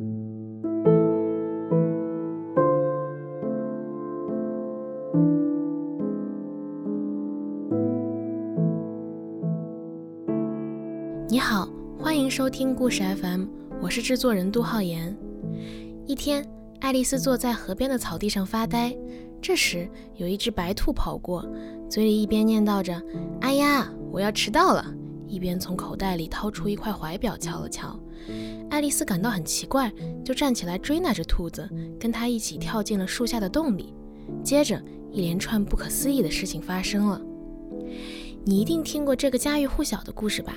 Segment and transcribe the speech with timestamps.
[0.00, 0.06] 你
[11.38, 11.68] 好，
[11.98, 13.44] 欢迎收听故事 FM，
[13.82, 15.14] 我是制作人杜浩言。
[16.06, 16.42] 一天，
[16.80, 18.96] 爱丽丝坐在河边的草地上发呆，
[19.42, 21.46] 这时有一只白兔跑过，
[21.90, 22.98] 嘴里一边念叨着
[23.42, 24.82] “哎呀，我要迟到了”，
[25.28, 28.00] 一边从口袋里掏出一块怀表瞧了瞧。
[28.70, 29.92] 爱丽丝感到很奇怪，
[30.24, 31.68] 就站起来追那只兔子，
[31.98, 33.92] 跟它一起跳进了树下的洞里。
[34.44, 37.20] 接着，一连串不可思议的事情发生了。
[38.44, 40.54] 你一定听过这个家喻户晓的故事吧？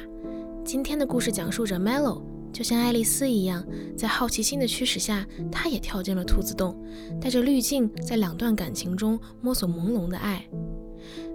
[0.64, 2.22] 今天的故事讲述者 Melo，
[2.54, 3.66] 就像爱丽丝一样，
[3.98, 6.80] 在好奇心的驱使下，他也跳进了兔子洞，
[7.20, 10.48] 带着滤镜在两段感情中摸索朦胧的爱。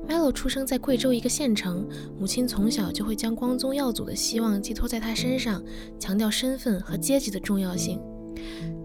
[0.08, 1.86] Melo 出生在贵州一个县城，
[2.18, 5.62] 母亲从小就会将光宗耀祖的希望寄托在他身上，
[5.98, 8.00] 强调身份和阶级的重要性。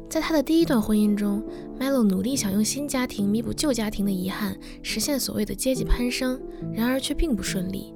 [0.10, 1.42] 在他的第一段婚姻中
[1.80, 6.40] ，Melo 努力想用新家庭弥补旧家庭的遗憾，实现所谓的阶级攀升，
[6.74, 7.94] 然而却并不顺利。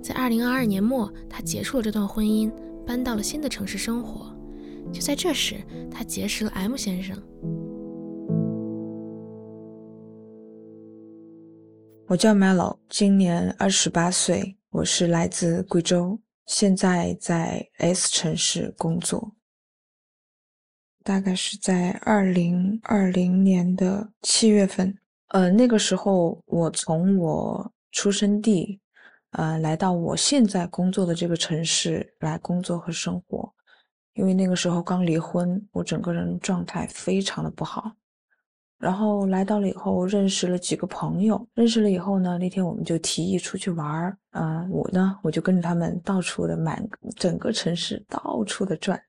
[0.00, 2.50] 在二零二二年末，他结束了这段婚姻，
[2.86, 4.34] 搬到了新的城市生活。
[4.92, 5.56] 就在这时，
[5.90, 7.16] 他结识了 M 先生。
[12.12, 19.32] 我叫 Melo，今年二十八岁，我是来自贵州，现在在 S 城市工作。
[21.02, 24.94] 大概是在二零二零年的七月份，
[25.28, 28.78] 呃，那个时候我从我出生地。
[29.30, 33.50] 呃，来到我现在工作的这个城市来工作和生活，
[34.12, 37.90] 因为那个时候刚离婚，我整个人状态非常的不好。
[38.82, 44.18] 然后来到了以后，认识了几个朋友，认识了以后呢，那天我们就提议出去玩儿。
[44.30, 49.00] 啊，我呢，我就跟着他们到处的满整个城市到处的转，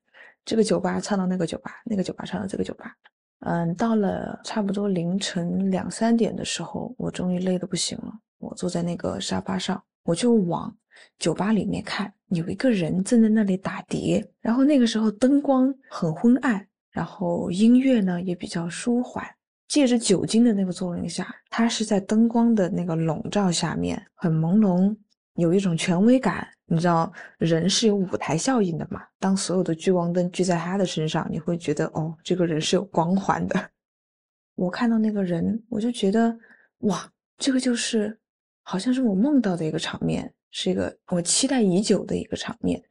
[0.45, 2.93] 这个酒吧唱到那个酒吧，那个酒吧唱到这个酒吧。
[3.39, 9.81] 嗯，到了差不多凌晨两三点的时候，我终于累得不行了，我坐在那个沙发上。
[10.03, 10.71] 我就往
[11.17, 19.25] 酒吧里面看，有一个人正在那里打碟，然后那个时候灯光很昏暗，然后音乐呢也比较舒缓，
[19.67, 24.95] 借着酒精的那个作用下，他是在灯光的那个笼罩下面很朦胧，
[25.35, 26.47] 有一种权威感。
[26.65, 29.01] 你知道人是有舞台效应的嘛？
[29.19, 33.69] 当所有的聚光灯聚在他的身上，你会觉得哦，这个人是有光环的。
[34.55, 36.37] 我看到那个人，我就觉得
[36.79, 38.17] 哇，这个就是。
[38.65, 42.81] 好像是我梦到的一个场面，是一个我期待已久的一个场面。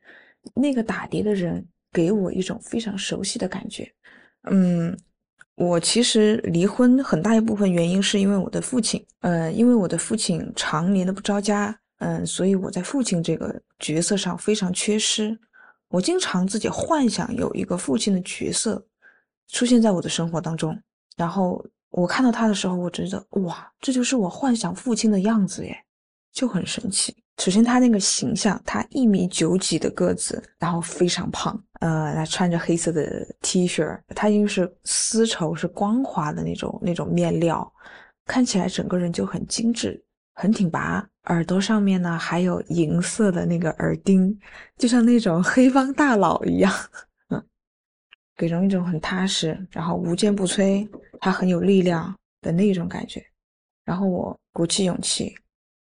[0.54, 3.90] 那个打碟的人给我一种非常熟悉的感觉。
[4.50, 4.94] 嗯，
[5.56, 9.04] 我其实离婚很大一部分原因是因为我的父亲。
[9.20, 15.38] 呃，因为我的父亲常年的不着家，嗯，所以我在父亲这个角色上非常缺失。
[15.88, 18.84] 我经常自己幻想有一个父亲的角色
[19.48, 20.78] 出现在我的生活当中，
[21.16, 21.64] 然后。
[21.94, 25.76] 我看到他的时候，我觉得哇，这就是我幻想父亲的样子耶，
[26.32, 27.14] 就很神奇。
[27.36, 37.72] 首先他那个形象，他一米九几的个子，然后非常胖，呃，他穿着黑色的 T 恤，他因为是丝绸是光滑的那种那种面料，
[38.24, 40.00] 看起来整个人就很精致，
[40.34, 41.04] 很挺拔。
[41.24, 44.38] 耳朵上面呢还有银色的那个耳钉，
[44.76, 46.72] 就像那种 黑帮大佬一样。
[48.36, 50.88] 给人一种很踏实，然后无坚不摧，
[51.20, 53.20] 他很有力量的那种感觉。
[53.84, 55.34] 然后我鼓起勇气，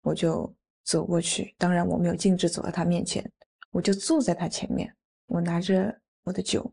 [0.03, 0.51] 我就
[0.83, 1.55] 走过去。
[1.57, 3.27] 当然我没有径直走到他面前，
[3.71, 4.91] 我就坐在他前面，
[5.27, 6.69] 我拿着我的酒，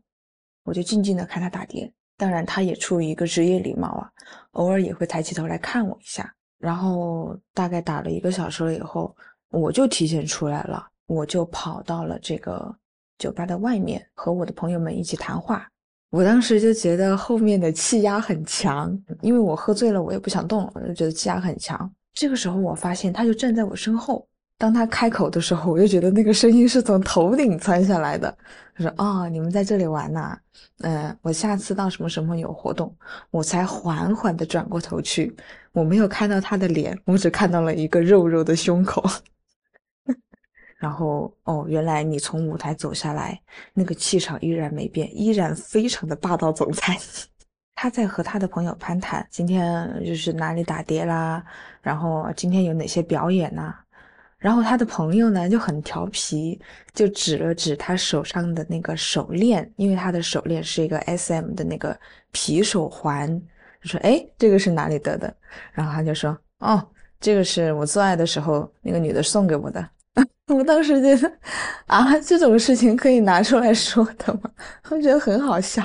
[0.63, 1.91] 我就静静的看他打碟。
[2.17, 4.11] 当然他也出于一个职业礼貌啊，
[4.51, 6.33] 偶尔也会抬起头来看我一下。
[6.57, 9.15] 然后大概打了一个小时了以后，
[9.49, 12.75] 我就提前出来了，我就跑到了这个。
[13.17, 15.65] 酒吧的外面和我的朋友们一起谈话，
[16.09, 21.89] 我当时就觉得后面的气压很强，因为我喝醉了，我也不想动，我就觉得气压很强。
[22.13, 24.27] 这个时候我发现他就站在我身后，
[24.57, 28.35] 当他开口的时候，我就觉得那个声音是从头顶传下来的。
[28.73, 30.37] 他说：“哦，你们在这里玩呐？
[30.79, 32.93] 嗯，我下次到什么什么有活动。”
[33.31, 35.35] 我才缓缓地转过头去，
[35.73, 39.03] 我没有看到他的脸，我只看到了一个肉肉的胸口。
[40.79, 43.41] 然后哦，原来你从舞台走下来，
[43.73, 46.97] 那个气场依然没变，依然非常的霸道总裁。
[47.75, 51.43] 他在和他的朋友攀谈，今天就是哪里打碟啦，
[51.81, 53.75] 然后今天有哪些表演呐？
[54.45, 56.61] 然后他的朋友呢就很调皮，
[56.93, 61.99] 就指了指他手上的那个手链，因为他的手链是一个 S.M 的那个
[62.31, 63.27] 皮手环，
[63.81, 65.35] 就说：“哎，这个是哪里得的？”
[65.73, 66.87] 然后他就说：“哦，
[67.19, 69.83] 这个是我做爱的时候那个女的送给我的。
[70.53, 71.33] ”我当时觉得
[71.87, 74.41] 啊，这种事情可以拿出来说的吗？
[74.91, 75.83] 我觉得很好笑。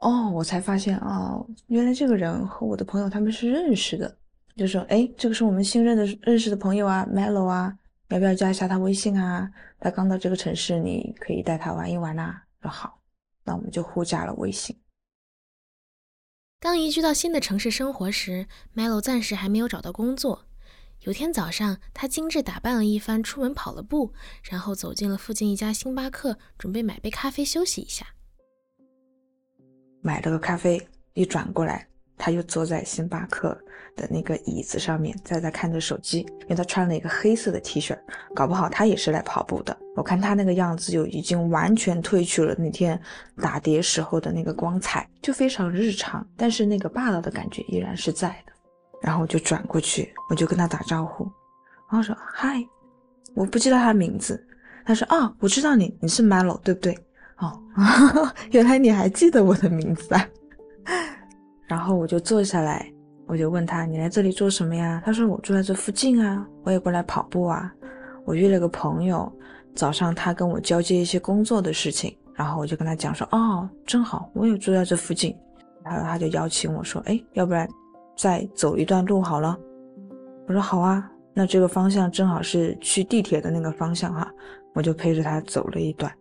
[0.00, 4.14] 哦，我才发现啊，原来这个人和我的朋友他们是认识的。
[4.58, 7.78] 就说，哎，这个是我们新认的认识的朋友啊，Melo 啊，
[8.08, 9.48] 要不要加一下他微信啊？
[9.78, 12.42] 他刚到这个城市，你可以带他玩一玩呐。
[12.60, 13.00] 说好，
[13.44, 14.76] 那我们就互加了微信。
[16.60, 20.46] 刚移居到新的城市生活时，Melo 暂时还没有找到工作。
[21.02, 24.12] 有天早上，他精致打扮了一番，出门跑了步，
[24.42, 28.04] 然后走进了附近一家星巴克，准备买杯咖啡休息一下。
[30.00, 30.84] 买了个咖啡，
[31.14, 31.88] 一转过来，
[32.18, 33.56] 他又坐在星巴克
[33.96, 36.20] 的那个椅子上面，在在看着手机。
[36.42, 37.96] 因为他穿了一个黑色的 T 恤，
[38.34, 39.76] 搞不好他也是来跑步的。
[39.94, 43.00] 我看他那个样子，就已经完全褪去了那天
[43.40, 48.52] 打碟时候的那个光彩，就非常日常，但是那个霸道的感觉依然是在的。
[49.00, 51.24] 然后我就转过去，我就跟他打招呼，
[51.90, 52.64] 然后说嗨，
[53.34, 54.44] 我不知道他名字。
[54.84, 56.98] 他说哦，我知道你，你是 Melo 对不对？
[57.36, 57.60] 哦，
[58.50, 60.28] 原来你还记得我的名字啊。
[61.68, 62.92] 然后我就坐下来，
[63.26, 65.00] 我就问他你来这里做什么呀？
[65.04, 67.72] 他说我住在这附近啊，我也过来跑步啊。
[68.24, 69.30] 我约了个朋友，
[69.74, 75.36] 早上他跟我交接一些工作的事情，然后我就跟他讲说哦，正好我也住在这附近。
[75.84, 77.68] 然后他就邀请我说，哎，要不然。
[78.16, 79.56] 再走一段路好了，
[80.48, 84.28] 我说好啊，那这个方向正好是去地铁的那个方向哈，
[84.74, 86.12] 我就陪着他走了一段。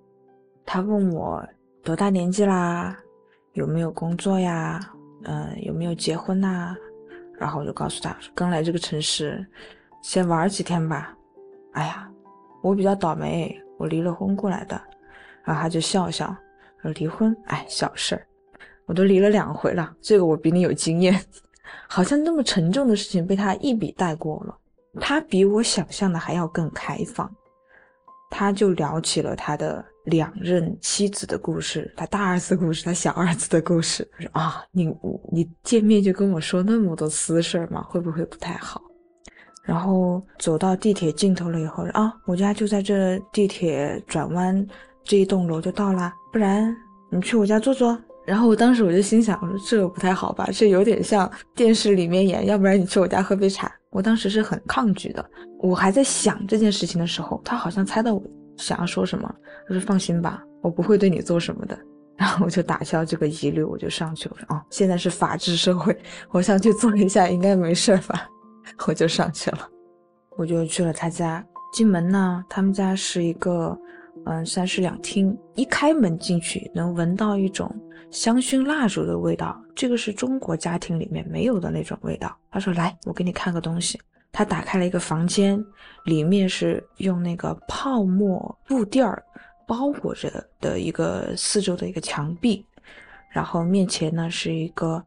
[0.64, 1.44] 他问我
[1.84, 2.96] 多大年纪啦，
[3.54, 4.80] 有没有工作呀，
[5.28, 6.76] 嗯，有没有结婚呐？
[7.38, 9.46] 然后我就告诉他，刚来这个城市，
[10.02, 11.16] 先玩几天吧。
[11.74, 12.10] 哎呀，
[12.64, 14.82] 我比较倒霉，我离了婚过来的。
[15.44, 16.36] 然后他就笑笑，
[16.82, 18.26] 说离婚，哎，小事儿，
[18.86, 21.22] 我都离了两回了，这个我比你有经验。
[21.88, 24.58] 好像那么沉重的事情被他一笔带过了。
[25.00, 27.30] 他比我想象的还要更开放，
[28.30, 34.08] 他就聊起了他的两任妻子的故事，他大儿子的故事，他小儿子的故事。
[34.18, 34.90] 我说啊，你
[35.32, 37.84] 你见面就跟我说那么多私事儿吗？
[37.84, 38.82] 会不会不太好？
[39.64, 44.66] 然后走到地铁尽头了以后，啊，我家就在这地铁转弯
[45.04, 46.74] 这一栋楼就到了，不然
[47.12, 47.98] 你去我家坐坐。
[48.26, 53.70] 然后我当时我就心想，我说这不太好吧，这有点像电视里面演，要不然你去我家喝杯茶。
[53.90, 55.26] 我当时是很抗拒的。
[55.60, 58.22] 我还在想这件事情的时候，他好像猜到我
[58.58, 59.34] 想要说什么，
[59.70, 61.78] 我说放心吧，我不会对你做什么的。
[62.18, 64.36] 然后我就打消这个疑虑，我就上去了。
[64.50, 65.96] 哦，现在是法治社会，
[66.32, 68.28] 我上去坐一下应该没事吧？
[68.88, 69.70] 我就上去了，
[70.36, 71.46] 我就去了他家。
[71.72, 73.78] 进门呢，他们家是一个。
[74.26, 77.74] 嗯，三室两厅，一开门进去能闻到一种
[78.12, 82.36] 香薰蜡烛的味道，这个是中国家庭里面没有的那种味道。
[82.52, 83.98] 他说：“来，我给你看个东西。”
[84.38, 85.60] 他打开了一个房间，
[86.06, 89.24] 里面是用那个泡沫布垫儿
[89.66, 90.32] 包裹着
[90.62, 92.64] 的一个四周的一个墙壁，
[93.32, 95.04] 然后面前呢是一个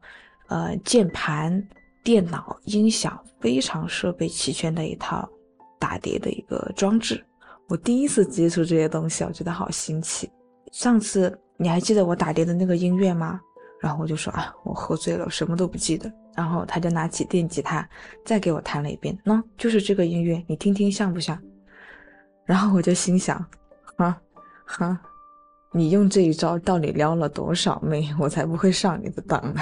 [0.49, 1.65] 呃键盘、
[2.03, 5.25] 电脑、音响非常设备齐全的一套
[5.79, 7.25] 打碟的一个装置。
[7.69, 10.29] 我第一次接触这些东西，我觉得好新奇。
[10.73, 13.39] 上次你还记得我打碟的那个音乐吗？
[13.79, 16.11] 然后我就说啊，我喝醉了，什么都不记得。
[16.35, 17.87] 然后他就拿起电吉他，
[18.25, 21.37] 再给我弹了一遍，喏，就是这个音乐，你听听像不像？
[22.45, 23.37] 然后我就心想，
[23.97, 24.19] 啊，
[24.65, 24.99] 哈，
[25.71, 29.61] 你用这一招到底撩了多少妹，我才不会上你的当呢。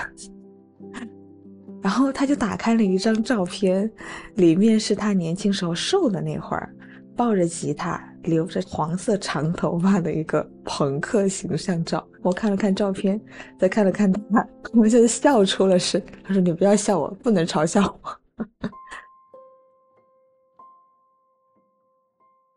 [1.82, 3.89] 然后他就打开了一张照片，
[4.36, 6.74] 里面是他年轻时候瘦的那会儿。
[7.15, 12.06] 抱着吉他，留着黄色长头发的一个朋克形象照。
[12.22, 13.20] 我看了看照片，
[13.58, 16.02] 再看了看他，我就笑出了声。
[16.24, 18.20] 他说：“你不要笑我，不能嘲笑我。”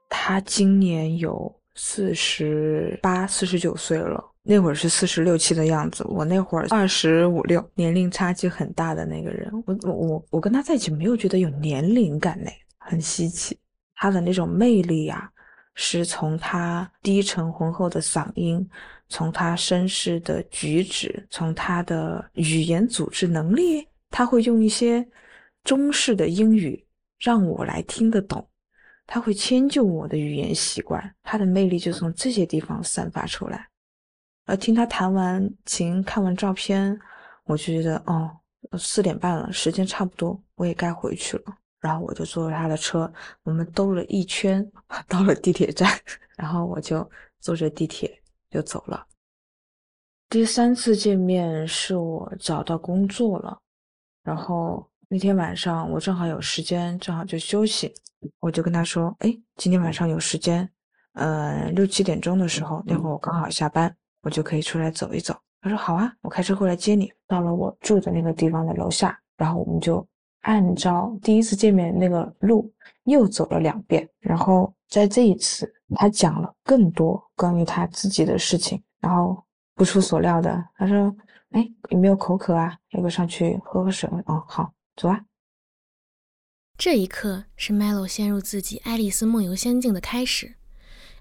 [0.09, 6.05] 他今年有四十八、四十九岁了，那会儿是四十六七的样子。
[6.09, 9.51] 我那会儿二十五六，年龄差距很大的那个人。
[9.67, 13.59] 我我我我跟他在一起没有觉得有年龄感嘞，很稀奇。
[13.97, 15.31] 他的那种魅力呀，
[15.75, 18.69] 是从他低沉浑厚的嗓音，
[19.09, 25.07] 从他绅士的举止，从他的语言组织能力，他会用一些
[25.65, 26.87] 中式的英语
[27.19, 28.47] 让我来听得懂，
[29.07, 33.69] 他会迁就我的语言习惯，他的魅力就从这些地方散发出来。
[34.45, 36.99] 而听他弹完琴，看完照片，
[37.45, 38.29] 我就觉得，哦，
[38.77, 41.45] 四点半了，时间差不多，我也该回去了。
[41.83, 43.13] 然后我就坐着他的车，
[43.43, 44.67] 我们兜了一圈，
[45.07, 45.91] 到了地铁站，
[46.37, 47.07] 然后我就
[47.41, 49.05] 坐着地铁就走了。
[50.31, 53.61] 第三次见面是我找到工作了，
[54.23, 57.93] 然后那天晚上我正好有时间，正好就休息，
[58.41, 60.67] 我就跟他说：“哎，今天晚上有时间，
[61.15, 70.07] 呃，六七点钟的时候，那会儿我刚好下班，我就可以出来走一走。”他说：“好啊，我开车过来接你。”到了我住的那个地方的楼下，然后我们就
[70.43, 72.73] 按照第一次见面那个路
[73.05, 74.09] 又走了两遍。
[74.21, 78.81] 然后在这一次，他讲了更多关于他自己的事情。
[79.01, 79.43] 然后
[79.75, 81.13] 不出所料的，他说
[81.51, 82.79] ：“哎，有没有口渴啊？
[82.91, 84.73] 要不要上去喝喝水？”哦，好。
[84.95, 85.25] 走啊！
[86.77, 90.57] 这一刻是 Melo 陷入自己爱丽丝梦游仙境的开始。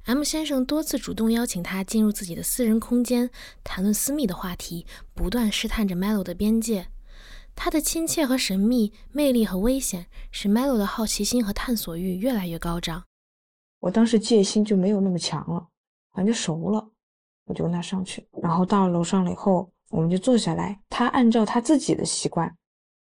[0.03, 3.29] M 先生多次主动邀请他进入自己的私人空间，
[3.63, 6.87] 谈论私密的话题，不断试探着 Melo 的边界。
[7.55, 13.03] 他的亲切和神秘，魅力和危险，使 Melo 的好奇心和探索欲越来越高涨。
[13.79, 15.67] 我当时戒心就没有那么强了，
[16.13, 16.89] 反正熟了，
[17.45, 18.27] 我就跟他上去。
[18.41, 20.79] 然后到了楼上了以后，我们就坐下来。
[20.89, 22.55] 他按照他自己的习惯。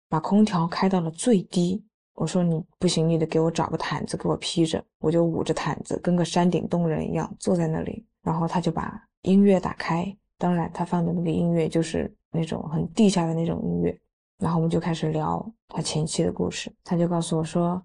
[0.07, 1.83] 把空调开到了最低，
[2.13, 8.07] 我说你不行，你得给我找个毯子给我披着，我就捂着毯子，跟个山顶洞人一样坐在那里。
[8.23, 13.99] 然后他就把音乐打开，当然他放的那个音乐就是那种很地下的那种音乐。
[14.45, 17.83] 然后我们就开始聊他前妻的故事，他就告诉我说，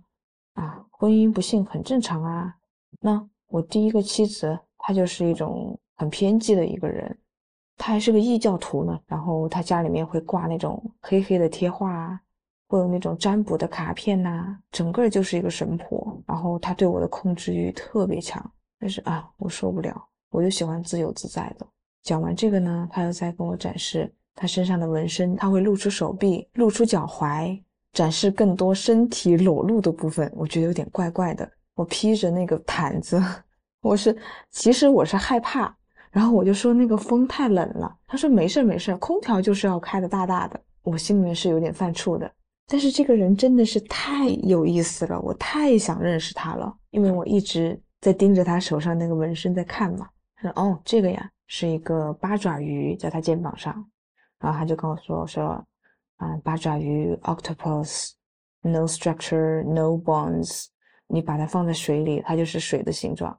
[0.55, 2.53] 啊，婚姻不幸很正常啊。
[2.99, 7.17] 那我第一个妻子，她就是一种很偏激的一个人。
[7.77, 12.19] 她还是个异教徒呢，然后她家里面会挂那种黑黑的贴画啊，
[12.67, 16.21] 会有那种占卜的卡片呐，整个就是一个神婆。
[16.27, 21.65] 然后他对我的控制欲特别强，但是啊，我受不了，我就喜欢自由自在的。
[22.03, 31.50] 讲完这个呢，他又在跟我展示他身上的纹身，他会露出手臂，露出脚踝，展示更多身体裸露的部分，我觉得有点怪怪的。
[31.75, 33.22] 我披着那个毯子，
[33.84, 34.17] 我是
[34.50, 35.75] 其实我是害怕。
[36.10, 40.60] 然后我就说那个风太冷了，他说没事没事，空调就是要开的大大的。
[40.81, 42.31] 我心里面是有点犯怵的，
[42.65, 50.08] 但是这个人真的是太有意思了，我太想认识他了，因为我一直在盯着他手上那个纹身在看嘛。
[50.38, 53.86] 他说哦这个呀是一个八爪鱼在他肩膀上，
[54.39, 55.65] 然后他就跟我说说
[56.17, 58.12] 啊八爪鱼 octopus
[58.62, 60.67] no structure no bones，
[61.08, 63.38] 你把它放在水里，它就是水的形状。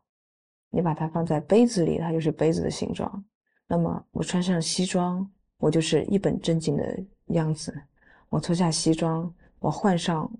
[0.73, 3.25] 你把它放在杯子里，它就是杯子的形状。
[3.66, 5.28] 那么我穿上西装，
[5.59, 7.76] 我就是一本正经的样子。
[8.28, 10.30] 我脱下西装，我换上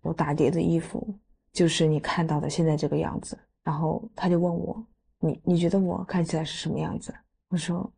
[0.00, 1.14] 我打碟的衣服，
[1.52, 3.38] 就是你看到的现在这个样子。
[3.62, 4.86] 然后他就问我
[5.20, 7.14] ：“你你觉得我看起来是什么样子？”
[7.48, 7.90] 我说：“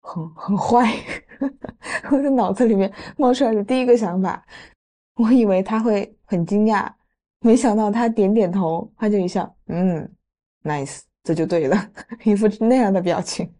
[0.00, 0.94] 很很坏。”
[2.10, 4.44] 我的脑子里面冒出来的第一个想法，
[5.16, 6.90] 我以为他会很惊讶，
[7.40, 10.10] 没想到他点点头，他就一笑：“嗯。”
[10.64, 11.76] Nice，这就对了，
[12.24, 13.54] 一副那样的表情，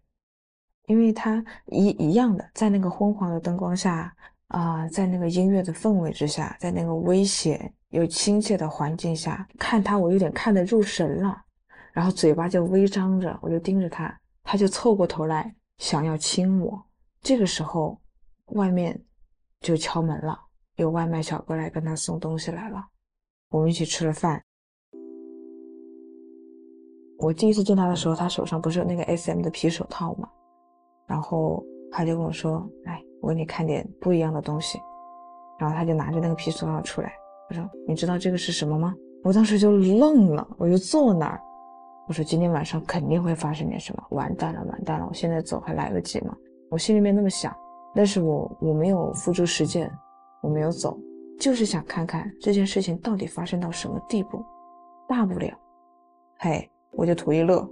[0.87, 4.11] 因为他一一样的在那个昏黄的灯光下
[4.49, 11.45] 啊，在那个音乐的氛围之下，在那个危险又亲切的环境下，看他我有点看得入神了，
[11.93, 16.83] 然后嘴巴就微张着，我就盯着他，他就凑过头来想要亲我。
[17.21, 18.01] 这个时候，
[18.53, 19.01] 外面
[19.61, 20.39] 就敲门了，
[20.77, 22.85] 有外卖小哥来跟他送东西来了，
[23.51, 24.43] 我们一起吃了饭。
[27.19, 30.29] 我第一次见他的时候，他手上不是有那个 S.M 的皮手套吗？
[31.07, 34.79] 然后他就跟我说：“来，我给你看点不一样的东西。”
[35.59, 37.13] 然后他就拿着那个皮手套出来，
[37.49, 41.41] 我说：“你知道这个是什么吗？”我当时就愣了，我就坐那儿，
[42.09, 45.07] 我说：“今天晚上肯定会发生点什么，完蛋了，完蛋了！
[45.07, 46.37] 我现在走还来得及吗？”
[46.69, 47.57] 我心里面那么想，
[47.95, 49.91] 但是我我没有付诸实践，
[50.43, 50.99] 我没有走，
[51.39, 54.45] 就是想看看这件事情到底发生到什么地步，
[55.09, 55.57] 大不了，
[56.39, 56.71] 嘿。
[56.97, 57.69] 我就图一乐，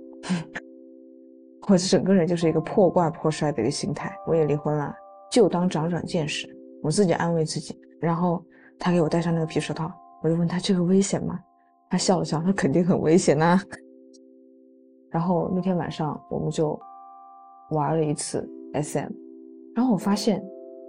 [1.69, 4.13] 我整个人就是一个破罐破摔的一个心态。
[4.27, 4.93] 我也离婚了，
[5.31, 6.53] 就当长长见识，
[6.83, 7.81] 我自己安慰自己。
[8.01, 8.45] 然后
[8.81, 9.89] 他给我戴上那个皮手套，
[10.25, 11.39] 我就问他这个危险吗？
[11.89, 13.61] 他笑了笑，他肯定很危险呐。
[15.09, 16.77] 然后那天晚上我们就
[17.71, 19.09] 玩了一次 SM，
[19.75, 20.43] 然后我发现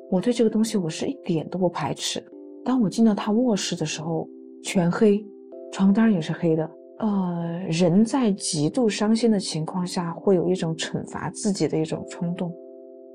[0.10, 2.24] 我对这个东西我是一点都不排斥。
[2.66, 4.28] 当我进到他卧室的时候，
[4.64, 5.26] 全黑，
[5.72, 6.70] 床单也是黑的。
[7.00, 12.54] 呃，人在极度伤心的情况下，会有一种惩罚自己的一种冲动。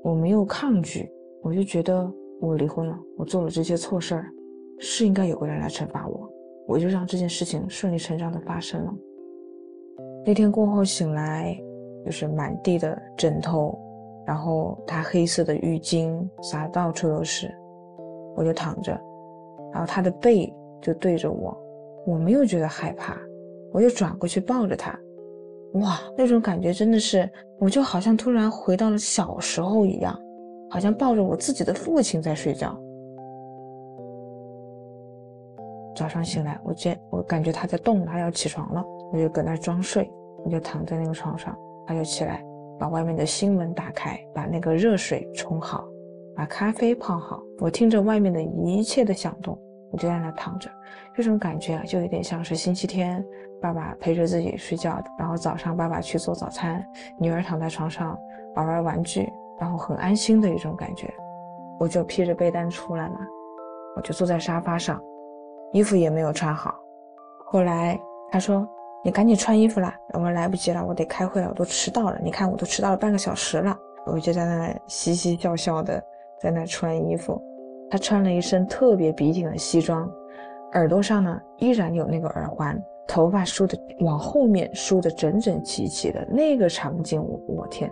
[0.03, 1.09] 我没有抗拒，
[1.41, 4.31] 我就觉得我离婚了，我做了这些错事儿，
[4.77, 6.29] 是应该有个人来惩罚我。
[6.67, 8.93] 我就让这件事情顺理成章的发生了。
[10.23, 11.59] 那天过后醒来，
[12.05, 13.75] 就是满地的枕头，
[14.29, 17.51] 然后他黑色的浴巾洒到处都是，
[18.35, 18.91] 我就躺着，
[19.73, 21.57] 然后他的背就对着我，
[22.05, 23.17] 我没有觉得害怕。
[23.73, 24.91] 我又转过去抱着他，
[25.81, 30.15] 哇，那种感觉真的是，我就好像突然回到了小时候一样，
[30.69, 32.79] 好像抱着我自己的父亲在睡觉。
[35.95, 40.07] 早上醒来，我见我感觉他在动，他要起床了，我就搁那装睡，
[40.45, 41.57] 我就躺在那个床上，
[41.87, 42.45] 他就起来，
[42.79, 45.85] 把外面的新门打开，把那个热水冲好，
[46.35, 47.41] 把咖啡泡好。
[47.59, 49.59] 我听着外面的一切的响动，
[49.91, 50.69] 我就在那躺着，
[51.13, 53.23] 这种感觉啊，就有点像是星期天
[53.61, 56.83] 爸爸陪着自己睡觉，然后早上爸爸去做早餐，
[57.19, 58.17] 女儿躺在床上
[58.55, 61.13] 玩玩玩具，然后很安心的一种感觉。
[61.79, 63.19] 我就披着被单出来了，
[63.95, 65.01] 我就坐在沙发上。
[65.71, 66.73] 衣服也没有穿好，
[67.45, 67.99] 后来
[68.31, 68.67] 他说
[69.03, 72.19] ：“你赶紧穿衣服啦，我们来不及了，我得开会了，我都迟到了。
[72.23, 76.03] 你看，我都迟到了半个小时了。”我就在那嘻嘻笑笑的
[76.41, 77.39] 在那穿衣服。
[77.91, 80.09] 他穿了一身特别笔挺的西装，
[80.73, 86.25] 耳朵上呢依然有那个耳环，头发梳的往后面梳的整整齐齐的。
[86.29, 87.89] 那个场景，我我天，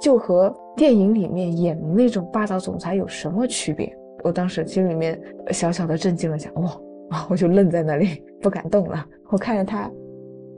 [0.00, 3.92] 就和电影里面演的那种霸道总裁有什么区别？
[4.22, 5.20] 我当时心里面
[5.50, 6.70] 小小的震惊了一下，哇！
[7.10, 7.26] 啊！
[7.30, 9.04] 我就愣在那里，不敢动了。
[9.30, 9.90] 我看着他，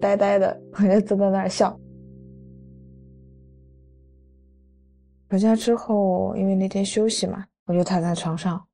[0.02, 1.78] 呆呆的，我就坐在那儿笑。
[5.30, 8.66] 回家之后，因为那天休息嘛，我就躺在床上，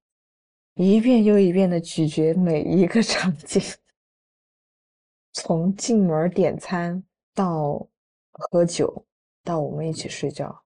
[0.77, 3.61] 一遍又一遍的咀嚼每一个场景，
[5.35, 7.05] 从进门点餐
[7.35, 7.87] 到
[8.31, 9.05] 喝酒，
[9.45, 10.59] 到我们一起睡觉，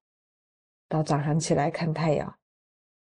[0.88, 2.32] 到早上起来看太阳，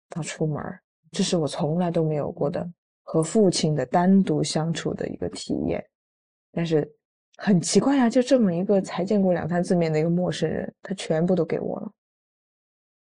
[0.10, 0.64] 到出门，
[1.12, 2.72] 这是我从来都没有过的。
[3.10, 5.84] 和父亲的单独相处的一个体验，
[6.52, 6.94] 但是
[7.38, 11.92] 很奇怪啊，就这么一个才见过两三次面的一个陌生人，他全部都给我了。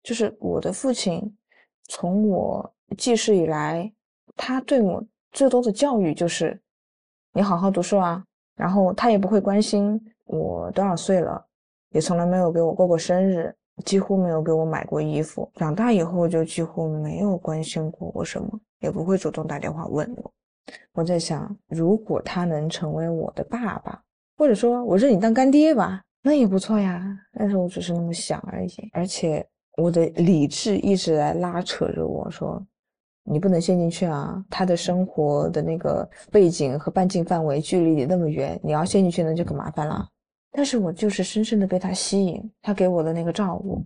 [0.01, 1.37] 就是我的父亲，
[1.89, 3.91] 从我记事以来，
[4.35, 6.59] 他对我最多的教育就是
[7.33, 11.45] 你好好读书啊，然后他也不会关心我多少岁了，
[11.91, 13.53] 也从来没有给我过过生日。
[13.85, 20.31] 几乎没有给我买过衣服，长大以后就几乎没有关心过我什么，也不会主动打电话问我。
[20.91, 24.03] 我在想，如果他能成为我的爸爸，
[24.41, 27.15] 或者说我认你当干爹吧，那也不错呀。
[27.37, 28.71] 但是我只是那么想而已。
[28.91, 32.59] 而且我的理智一直在拉扯着我说，
[33.23, 34.43] 你不能陷进去啊。
[34.49, 40.07] 他的生活的那个背景和半径范围距离你那么远，你要陷进去那就可麻烦了。
[40.51, 43.85] 但是我就是深深的被他吸引，他给我的那个照顾，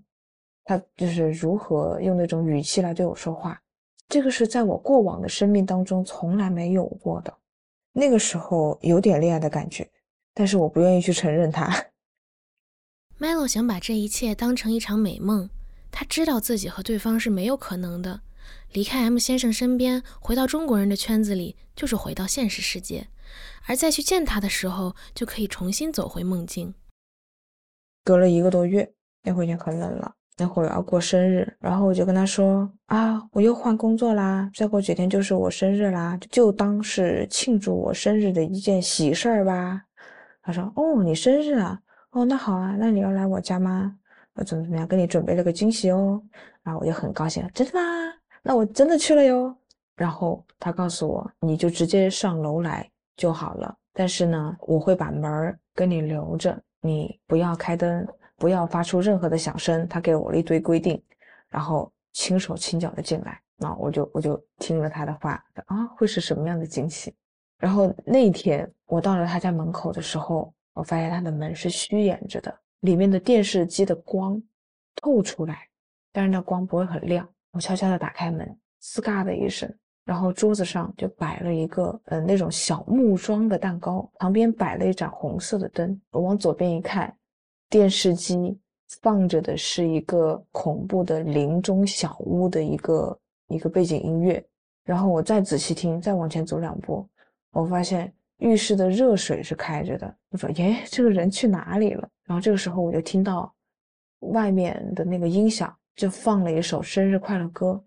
[0.63, 3.61] 他就是如何用那种语气来对我说话，
[4.07, 7.33] 这个是在我过往的生命当中从来没有过的。
[7.91, 9.85] 那个时候有点恋爱的感觉，
[10.35, 11.87] 但是我不愿意去承认他。
[13.17, 15.49] Melo 想把这一切当成一场美梦，
[15.89, 18.21] 他知道自己和对方是没有可能的。
[18.73, 23.07] 离开 M 先生身边，回到中国人的圈子里，就是回到现实世界。
[23.65, 26.75] 而再去见他的时候，就可以重新走回梦境。
[28.03, 28.93] 隔了一个多月，
[29.23, 30.13] 那会已经很冷了。
[30.37, 39.83] 那会儿要过生日，然后我就跟他说：“啊，我又换工作啦，再过几天就是我生日啦，就当是庆祝我生日的一件喜事儿吧。”
[40.45, 41.81] 他说：“哦，你生日啊？
[42.11, 43.97] 哦，那好啊，那你要来我家吗？
[44.35, 46.21] 我怎么怎么样，给你准备了个惊喜哦。”
[46.63, 47.81] 然后我就很高兴，真的吗？
[48.43, 49.55] 那我真的去了哟。
[49.95, 58.05] 然后他告诉我：“你就直接上楼来。”就好了，但是呢，我会把门儿跟你留着，你不要开灯，
[58.35, 59.87] 不要发出任何的响声。
[59.87, 61.01] 他给我了一堆规定，
[61.49, 67.15] 然后轻手轻脚的进来，那我就我就听了他的话啊，会是什么样的惊喜？
[67.57, 74.41] 然后那天我到了他家门口的时候，我发现他的门是虚掩着的，里面的电视机的光
[74.95, 75.67] 透出来，
[76.11, 77.27] 但是那光不会很亮。
[77.51, 79.73] 我悄悄的打开门，嘶嘎的一声。
[80.03, 85.99] 然后桌子上就摆了一个，呃，那种小木桩的蛋糕，旁边摆了一盏红色的灯。
[86.11, 87.11] 我往左边一看，
[87.71, 88.55] 电视机
[89.01, 94.45] 放着的是一个恐怖的林中小屋的一个一个背景音乐。
[94.83, 97.09] 然后我再仔细听，再往前走两步，
[97.55, 100.13] 我发现浴室的热水是开着的。
[100.29, 103.53] 我说：“耶，这个人去哪里了？”然后这个时候我就听到
[104.19, 107.81] 外面的那个音响就放了一首生日快乐歌。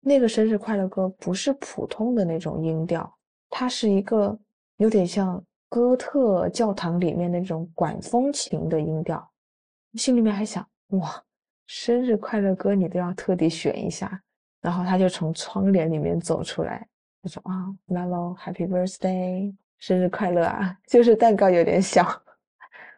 [0.00, 3.14] 那个生日快乐歌不是普通的那种音调，
[3.50, 4.38] 它是一个
[4.78, 9.30] 有点像哥特教堂里面那种管风琴的音调。
[9.94, 11.22] 心里面还想：哇，
[11.66, 14.22] 生日快乐歌你都要特地选一下。
[14.62, 16.88] 然后他就从窗帘里面走出来，
[17.22, 20.78] 他说：“啊，Melo，Happy Birthday，生日快乐啊！
[20.86, 22.04] 就是蛋糕有点小。”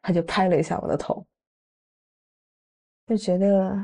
[0.03, 1.27] 他就拍了一下我的头，
[3.07, 3.77] 就觉得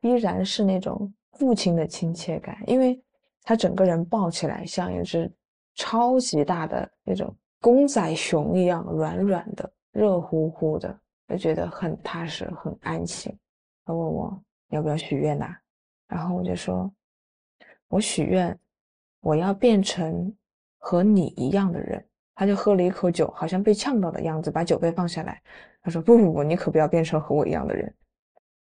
[0.00, 1.12] 依然是那种。
[1.36, 3.02] 父亲的亲切感，因为
[3.42, 5.28] 他整个人抱起来像一只
[5.74, 13.36] 超级大的那种公仔熊一样，软软的、热乎乎的，就觉得很踏实、很安心。
[13.84, 15.52] 他问我要不要许愿呐，
[16.06, 16.88] 然后我就说，
[17.88, 18.56] 我许愿，
[19.24, 20.32] 我要变成
[20.78, 22.04] 和你一样的人。
[22.36, 25.40] 他就喝了一口酒，好像被呛到的样子，把酒杯放下来。
[25.82, 27.94] 他说：“不不不，你可不要变成和我一样的人。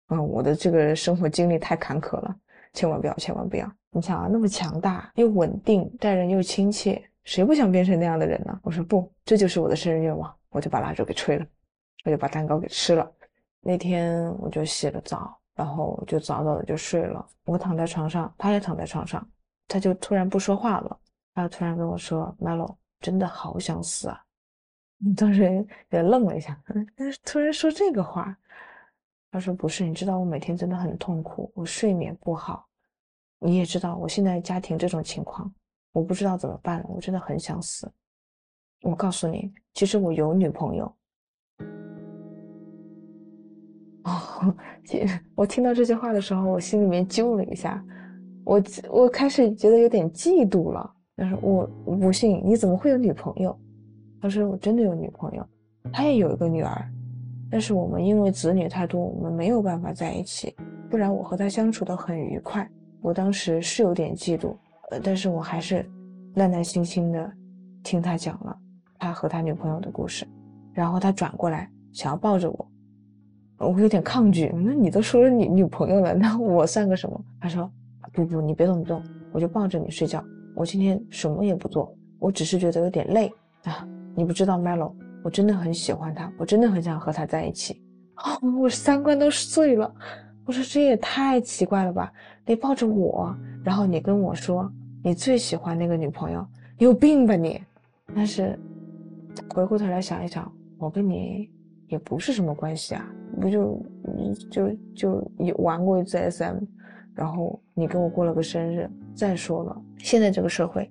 [0.08, 2.34] 嗯，我的这个生活经历太坎坷了，
[2.72, 3.68] 千万不要，千万不要。
[3.90, 11.44] 你想啊，那么强大又稳定，待人又亲切，谁不想变成那样的人呢？”我说：“不，这就是我的生日愿望。”我就把蜡烛给吹了，
[12.04, 13.12] 我就把蛋糕给吃了。
[13.60, 17.26] 那天我就洗了澡，然后就早早的就睡了。
[17.44, 19.28] 我躺在床上，他也躺在床上，
[19.68, 20.98] 他就突然不说话了。
[21.34, 24.24] 他突然跟我说：“Melo。”真的好想死啊！
[25.14, 26.58] 当时也愣了一下，
[27.22, 28.34] 突然说这个话，
[29.30, 32.66] 他说不是，你知道我每天真的很痛苦，我睡眠不好，
[33.38, 35.52] 你也知道我现在家庭这种情况，
[35.92, 37.92] 我不知道怎么办了，我真的很想死。
[38.80, 40.96] 我告诉你，其实我有女朋友。
[44.04, 44.56] 哦，
[45.36, 47.84] 我听到这句话的时候，我心里面揪了一下，
[48.46, 50.88] 我我开始觉得有点嫉妒了。
[51.16, 53.58] 他说我不信，你怎么会有女朋友？
[54.22, 55.44] 他说我真的有女朋友，
[55.92, 56.88] 他也有一个女儿，
[57.50, 60.54] 但是我们因为子女太多，我们没有办法在一起。
[60.88, 62.68] 不然我和他相处的很愉快。
[63.02, 64.54] 我当时是有点嫉妒，
[64.90, 65.84] 呃，但是我还是
[66.32, 67.32] 耐耐心心的
[67.82, 68.56] 听他讲了
[68.96, 70.24] 他和他女朋友的故事。
[70.72, 72.68] 然后他转过来想要抱着我，
[73.58, 74.52] 我有点抗拒。
[74.54, 77.20] 那你都说了你女朋友了，那我算个什么？
[77.40, 77.68] 他说
[78.16, 80.24] 不不，你别动不动，我就抱着你睡觉。
[80.54, 83.30] 我今天什么也不做，我只是觉得有点累
[83.64, 83.86] 啊！
[84.14, 87.78] 你不知道 Melo，我真的很喜欢他，我真的很想和他在一起。
[88.16, 89.94] 哦，我三观都碎了。
[90.46, 92.10] 我说这也太奇怪了吧？
[92.46, 94.72] 你抱着我，然后你跟我说
[95.04, 96.46] 你最喜欢那个女朋友，
[96.78, 97.60] 你有病吧你？
[98.14, 98.58] 但是
[99.50, 101.50] 回过头来想一想，我跟你
[101.88, 103.06] 也不是什么关系啊，
[103.38, 103.78] 不就
[104.50, 106.56] 就就有玩过一次 SM。
[107.16, 108.88] 然后你跟我过了个生日。
[109.14, 110.88] 再说了，现在这个社会，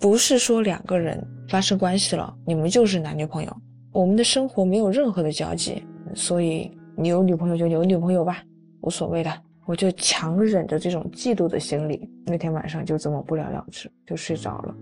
[0.00, 3.56] 不是说两个人发生关系了，你们就是男女朋友。
[3.92, 8.42] 我们的生活没有任何的交集，所以你有女朋友就有女朋友吧，
[8.80, 9.30] 无所谓的。
[9.66, 14.74] 我就强忍着这种嫉妒的心理，那天晚上就这么不了了之，就睡着了。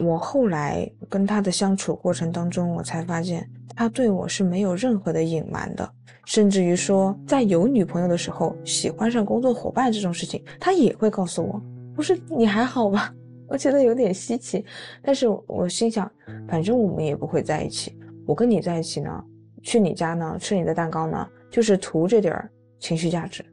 [0.00, 5.90] 我后来跟他的相处过程当中，我才发现他对我是没有任何的隐瞒的。
[6.26, 11.60] 甚至于说，在有女朋友的时候，喜欢上工作伙伴这种事情，他也会告诉我。
[11.96, 13.12] 我说你还好吧？
[13.48, 14.64] 我觉得有点稀奇，
[15.02, 16.08] 但是我心想，
[16.46, 17.98] 反正我们也不会在一起。
[18.26, 19.24] 我跟你在一起呢，
[19.60, 23.44] 去你家呢，吃你的蛋糕呢，就是图这点儿情绪价值。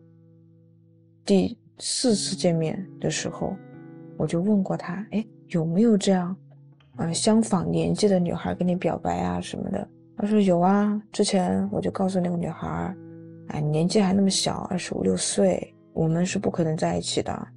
[1.25, 3.56] 第四次见面的时候，
[4.17, 6.36] 我就问过他，哎，有没有这样，
[6.97, 9.88] 呃，相仿年纪的女孩跟你表白啊什么的？
[10.19, 12.91] 他说有啊，之前我就告诉那个女孩，
[13.49, 17.47] 哎，年纪还那么小，二十五六岁，我们是不可能在一起的。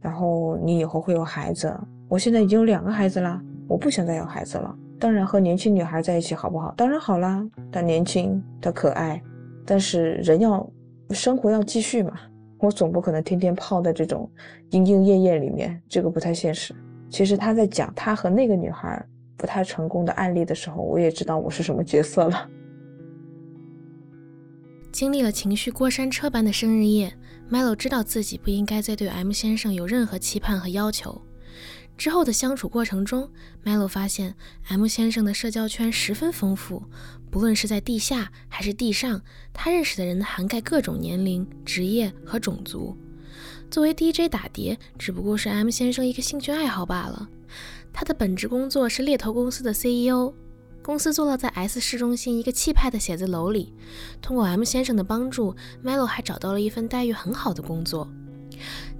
[0.00, 4.74] 然后你以后会有孩子，我现在已经有两个孩子了，我不想再有孩子了。
[4.98, 6.72] 当然和年轻女孩在一起好不好？
[6.74, 9.22] 当然好啦，她年轻，她可爱，
[9.66, 10.66] 但是人要
[11.10, 12.14] 生活要继续嘛，
[12.60, 14.26] 我总不可能天天泡在这种
[14.70, 16.74] 莺莺燕燕里面，这个不太现实。
[17.10, 19.04] 其实他在讲他和那个女孩。
[19.40, 22.46] 不太成功的案例的时候，我也知道我是什么角色了。
[24.92, 27.16] 经历了情绪过山车般的生日夜
[27.50, 31.22] ，Melo 知道自己不应该再对 M 先生有任何期盼和要求。
[31.96, 33.30] 之后的相处过程中
[33.64, 34.34] ，Melo 发现
[34.68, 36.82] M 先生的社交圈十分丰富，
[37.30, 39.22] 不论是在地下还是地上，
[39.54, 42.94] 他认识的人涵盖各种年龄、职业和种族。
[43.70, 47.28] 作为 DJ 打碟，只不过是 M 先生一个兴趣爱好罢了。
[47.92, 50.32] 他的本职工作是猎头公司的 CEO，
[50.82, 53.74] 公司坐落在 S 市中心一个气派的写字楼里。
[54.22, 58.08] 通过 M 先生的帮助，Melo 还找到了一份待遇很好的工作。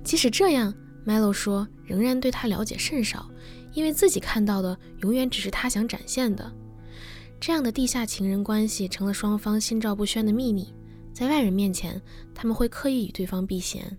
[0.05, 0.75] 即使这样
[1.07, 3.31] ，Melo 说仍然对他了解甚少，
[3.73, 6.53] 因为自己看到的永远只是他想展现的。
[7.41, 10.75] 这样的地下情人关系成了双方心照不宣的秘密，
[11.15, 12.01] 在外人面前，
[12.35, 13.97] 他们会刻意与对方避嫌。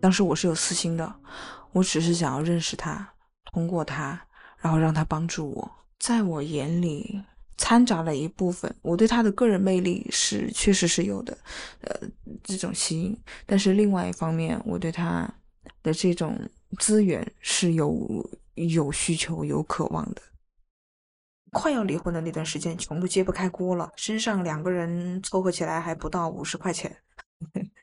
[0.00, 1.14] 当时我是有私心的。
[1.72, 3.14] 我只是想要认识他，
[3.52, 4.20] 通过他，
[4.58, 5.70] 然后让他帮助我。
[5.98, 7.22] 在我眼里，
[7.56, 11.36] 掺杂了一部分我对他的个人魅力是确实是有的，
[11.80, 12.08] 呃，
[12.44, 13.16] 这种吸引。
[13.46, 15.28] 但是另外一方面，我对他
[15.82, 16.38] 的这种
[16.78, 20.22] 资源是有有需求、有渴望的。
[21.50, 26.94] 快要离婚的那段时间，穷的揭不开锅了，身上两个人凑合起来还不到五十块钱。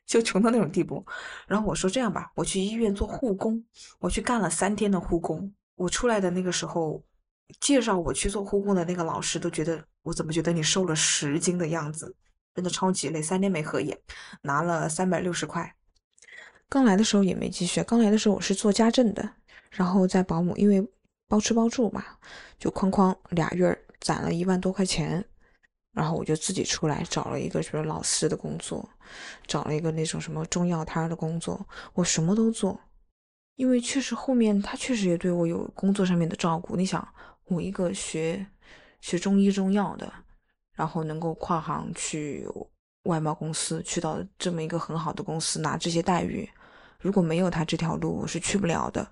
[0.05, 1.05] 就穷到那种地步，
[1.47, 3.63] 然后我说这样吧，我去医院做护工，
[3.99, 5.51] 我去干了三天的护工。
[5.75, 7.03] 我出来的那个时候，
[7.59, 12.15] 介绍我去做护工的那个老师都觉得我怎么觉得你瘦了十斤的样子，
[12.53, 13.21] 真的超级累。
[13.21, 13.97] 三天没合眼，
[14.43, 15.75] 拿了三百六十块。
[16.69, 19.29] 刚来的时候也没积蓄，刚来的时候我是做家政的，
[19.69, 20.87] 然后在保姆，因为
[21.27, 22.03] 包吃包住嘛，
[22.57, 25.23] 就哐哐俩月攒了一万多块钱，
[25.95, 28.87] 然后我就自己出来找了一个就是老师的工作，
[29.47, 32.77] 找了一个那种什么中药摊的工作，我什么都做，
[33.55, 36.75] 因为确实后面他确实也对我有工作上面的照顾。
[36.75, 37.07] 你想，
[37.45, 38.45] 我一个学
[38.99, 40.11] 学中医中药的，
[40.73, 42.45] 然后能够跨行去
[43.03, 46.49] 外贸公司，去到这么一个很好的公司拿这些待遇。
[46.99, 49.07] 如果没有他这条路，我是去不了的。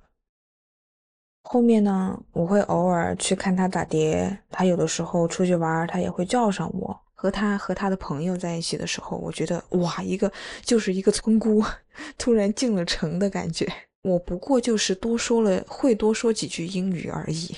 [1.43, 6.99] 后面呢，我会偶尔去看他打碟，他有的时候出去玩，他也会叫上我。
[7.13, 10.29] 和他和他的朋友在一起的时候，我觉得哇，一个
[10.61, 11.63] 就是一个村姑，
[12.17, 13.65] 突然进了城的感觉。
[14.01, 17.55] 我不过就是多说了，会多说几句英语而已。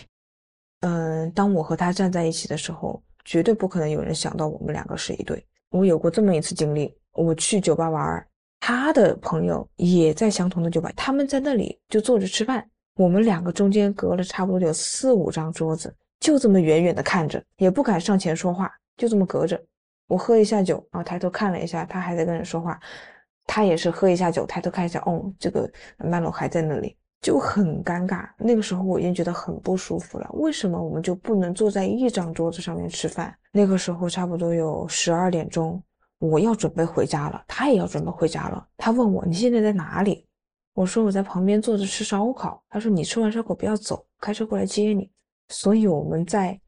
[0.81, 5.43] 嗯，当我和他站在一起的时候，绝对不可能有人想到我们两个是一对。
[5.71, 8.27] 我有过这么一次经历，我去酒吧玩。
[8.59, 19.61] 他的朋友也在相同的酒吧，他们在那里就坐着吃饭，我们两个中间隔了差不多有四五张桌子，就这么远远的看着，也不敢上前说话，就这么隔着。
[20.07, 22.79] 我喝一下酒，然后抬头看了一下，他还在跟人说话，
[23.45, 28.29] 他也是喝一下酒，抬头看一下，哦，这个曼罗还在那里，就很尴尬。
[28.37, 33.35] 那个时候我已经觉得很不舒服了，为什么我们就不能坐在一张桌子上面吃饭？
[33.51, 35.81] 那个时候差不多有十二点钟。
[36.19, 38.65] 我要准备回家了，他也要准备回家了。
[38.77, 40.25] 他问我你现在在哪里？
[40.75, 42.63] 我说我在旁边坐着吃烧烤。
[42.69, 45.09] 他说你吃完烧烤不要走，开车过来接你。
[45.49, 46.59] 所以我们在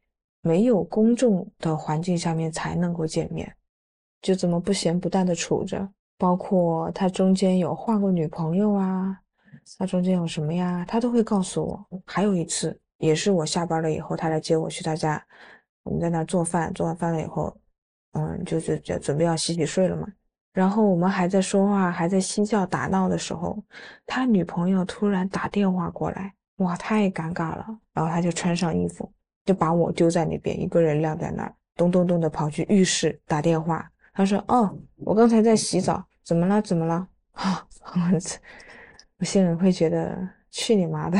[0.41, 3.55] 没有公众的环境下面才能够见面，
[4.21, 5.87] 就这么不咸不淡的处着。
[6.17, 9.19] 包括他中间有换过女朋友啊，
[9.77, 12.01] 他中间有什么呀，他都会告诉我。
[12.05, 15.23] 还有一次也是我下班了以后，他来接我去他家，
[15.83, 17.55] 我们在那做饭，做完饭了以后。
[18.13, 20.07] 嗯，就是准备要洗洗睡了嘛。
[20.57, 23.63] 然后我们还在说话，还在嬉笑打闹的时候，
[24.07, 27.63] 他女朋友突然打电话过来，哇，太尴尬了。
[27.93, 29.07] 然后他就穿上衣服，
[29.45, 33.87] 就把我丢在那边，一个人晾在那儿，咚咚咚的跑去浴室打电话。
[34.15, 36.59] 他说：“哦，我刚才在洗澡，怎么了？
[36.59, 37.63] 怎么了？”啊，
[39.19, 40.17] 我心里会觉得
[40.49, 41.19] 去你妈的。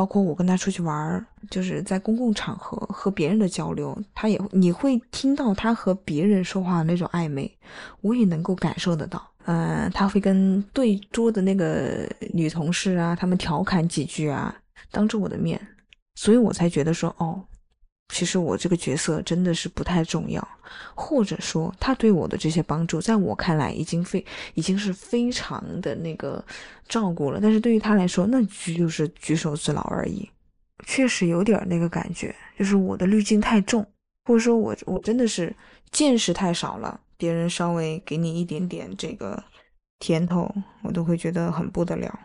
[0.00, 7.54] 包括我跟他出去玩，就是在公共场合和别人的交流，他也你会听到他和别人说话的那种暧昧，
[8.00, 9.22] 我也能够感受得到。
[9.44, 14.56] 嗯，他会跟对桌的那个女同事啊，他们调侃几句啊，
[14.90, 15.60] 当着我的面，
[16.14, 17.44] 所以我才觉得说，哦。
[18.10, 20.46] 其实我这个角色真的是不太重要，
[20.94, 26.44] 或者说他对我的这些帮助，在我看来已经非已经是非常的那个
[26.88, 27.38] 照顾了。
[27.40, 28.42] 但是对于他来说，那
[28.76, 30.28] 就是举手之劳而已。
[30.86, 33.86] 确实有点那个感觉，就是我的滤镜太重，
[34.24, 35.54] 或者说我我真的是
[35.90, 37.00] 见识太少了。
[37.16, 39.44] 别人稍微给你一点点这个
[39.98, 40.50] 甜头，
[40.82, 42.18] 我都会觉得很不得了。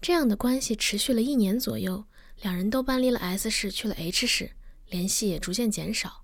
[0.00, 2.04] 这样的关系持续了一年左右。
[2.42, 4.50] 两人都搬离了 S 市，去了 H 市，
[4.88, 6.22] 联系也逐渐减少。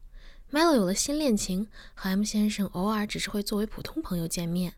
[0.51, 4.73] Melo 有了新恋情，和 M 先生偶尔只是会作为普通朋友见面。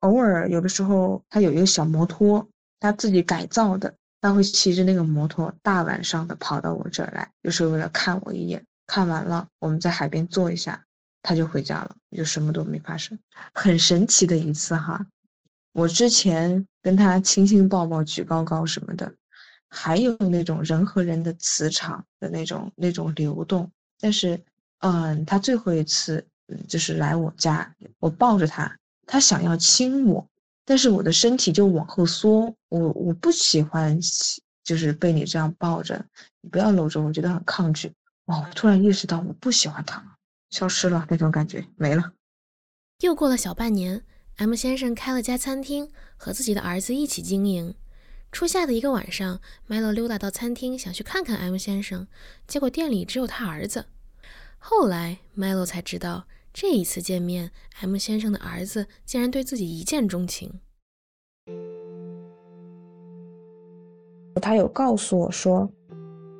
[0.00, 2.48] 偶尔有的时候，他有一个小摩托，
[2.78, 8.64] 他自己改造的，他会骑着那个摩托，大晚上的跑到我这儿来，就是为了看我一眼。
[8.86, 10.82] 看完了，我们在海边坐一下，
[11.22, 13.18] 他就回家了，就什么都没发生。
[13.52, 15.06] 很神奇的一次哈，
[15.72, 19.12] 我之前跟他亲亲抱抱、举高高什么的。
[19.70, 24.38] 还有那种人和人的磁场的那种那种流动，但是，
[24.80, 26.26] 嗯，他最后一次
[26.68, 30.26] 就是来我家，我抱着他，他想要亲我，
[30.64, 33.96] 但是我的身体就往后缩，我我不喜欢，
[34.64, 36.04] 就是被你这样抱着，
[36.40, 37.92] 你不要搂着，我觉得很抗拒。
[38.26, 40.04] 哇，我突然意识到我不喜欢他了，
[40.50, 42.12] 消失了那种感觉没了。
[43.00, 44.02] 又过了小半年
[44.36, 47.74] ，M 先生开了家餐厅，和自己的儿子一起经营。
[48.32, 52.06] 初夏的一个晚上，Melo 溜达到餐厅，想去看看 M 先生，
[52.46, 53.86] 结果店里只有他儿子。
[54.58, 60.60] 后来，Melo 才知道，这一次见面，M 先生的儿子竟然对自己一见钟情。
[64.40, 65.68] 他有告诉我说，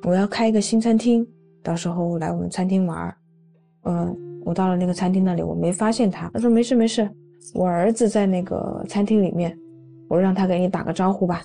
[0.03, 1.27] 我要开一个新餐厅，
[1.61, 3.15] 到时候来我们餐厅玩。
[3.83, 6.29] 嗯，我到了那个餐厅那里，我没发现他。
[6.33, 7.07] 他说没事没事，
[7.53, 9.55] 我儿子在那个餐厅里面，
[10.07, 11.43] 我让他给你打个招呼吧。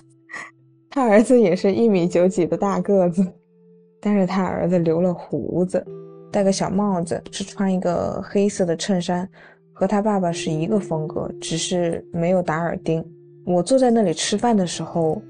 [0.89, 3.25] 他儿子也是一米九几的大个子，
[3.99, 5.85] 但是他儿子留了胡子，
[6.31, 9.27] 戴个小帽子，是穿一个黑色的衬衫，
[9.73, 13.05] 和他爸爸是一个风格，只是没有打耳钉。
[13.45, 15.21] 我坐在那里吃饭的时候，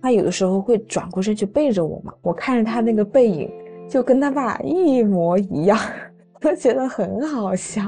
[0.00, 3.50] 他有的时候会转过身去背着我嘛，我看着他那个背影，
[3.88, 5.78] 就跟他爸一模一样，
[6.42, 7.82] 我觉得很好笑。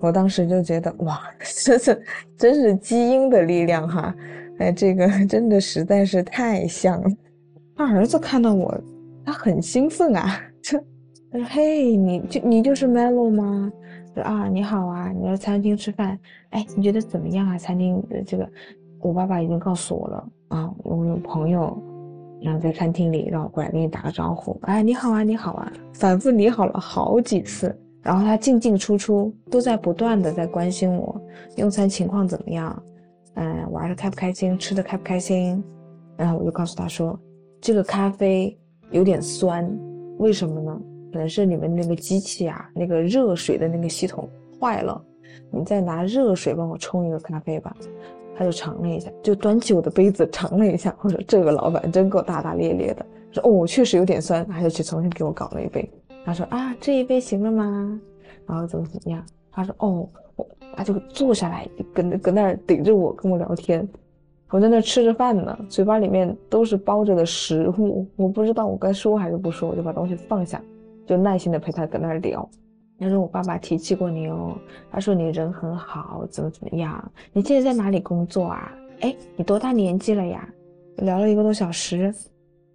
[0.00, 1.20] 我当时就觉得哇，
[1.64, 2.02] 真是
[2.36, 4.14] 真是基因的力量哈！
[4.58, 7.10] 哎，这个 真的实在是太像了。
[7.76, 8.72] 他儿子看到我，
[9.24, 10.78] 他很兴奋啊， 这
[11.30, 13.72] 他说：“嘿，你就你就是 Melo 吗？”
[14.14, 16.18] 说啊，你好啊，你来餐厅吃饭，
[16.50, 17.58] 哎，你觉得怎么样啊？
[17.58, 18.48] 餐厅的这个，
[19.00, 21.76] 我爸爸已经告诉我了啊，我有朋友，
[22.40, 27.76] 然后在餐厅里让我过来给你打个招呼，哎，你好啊，你好啊，反复你好了好几次。
[28.02, 31.18] 然后他进进出出都在不断的在关心我
[31.56, 32.82] 用餐情况怎么样，
[33.34, 35.62] 嗯，玩的开不开心，吃的开不开心。
[36.16, 37.18] 然后我就告诉他说，
[37.60, 38.56] 这个咖啡
[38.90, 39.68] 有点酸，
[40.18, 40.80] 为什么呢？
[41.12, 44.28] 可能是你们那个机器啊，那个热水的那个系统
[44.60, 45.04] 坏了。
[45.50, 47.74] 你再拿热水帮我冲一个咖啡吧。
[48.36, 50.92] 他就尝了一下，就端起我的杯子尝了一下。
[51.02, 53.06] 我说这个老板真够大大咧咧的。
[53.30, 55.88] 说哦，确实有点酸，他就去重新给我搞了一杯。
[56.24, 58.00] 他说啊，这一杯行了吗？
[58.46, 59.24] 然后怎么怎么样？
[59.52, 60.08] 他说哦，
[60.76, 63.86] 他就坐下来，跟跟那儿顶着我跟我聊天。
[64.50, 70.62] 我在那吃着饭呢，嘴巴里面都是包着的食物，我不知道我该说还是不说，我就把东西放下，
[71.06, 72.48] 就耐心的陪他搁那儿聊。
[72.98, 74.56] 他说我爸爸提起过你哦，
[74.90, 77.12] 他说你人很好，怎么怎么样？
[77.32, 78.72] 你现在在哪里工作啊？
[79.00, 80.48] 哎，你多大年纪了呀？
[80.98, 82.14] 聊了一个多小时，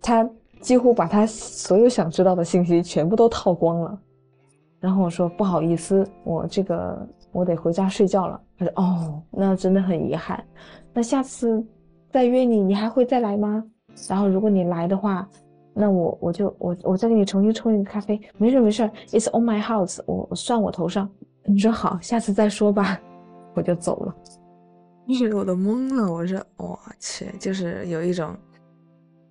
[0.02, 0.30] 他。
[0.62, 3.98] 几乎把他所有想知道的信息全部都套光了，
[4.82, 8.40] 然后我说不好意思，我这个我得回家睡觉了。
[8.58, 10.44] 他说哦，那真的很遗憾，
[10.94, 11.64] 那下次
[12.12, 13.64] 再约你，你还会再来吗？
[14.08, 15.28] 然后如果你来的话，
[15.74, 18.20] 那我我就我我再给你重新冲一个咖啡。
[18.38, 21.10] 没事没事，It's on my house，我我算我头上。
[21.46, 23.00] 你说好，下次再说吧，
[23.56, 24.16] 我就走了。
[25.34, 28.36] 我都懵了，我说我去，就是有一种。